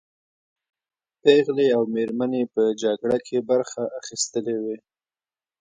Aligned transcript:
پېغلې 1.21 1.67
او 1.77 1.83
مېرمنې 1.93 2.43
په 2.53 2.63
جګړه 2.83 3.17
کې 3.27 3.37
برخه 3.49 3.83
اخیستلې 3.99 4.57
وې. 4.63 4.77